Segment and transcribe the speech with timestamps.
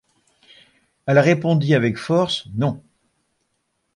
[1.05, 2.81] Elle répondit avec force:— Non.